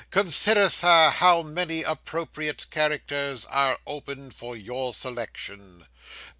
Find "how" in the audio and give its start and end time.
1.11-1.43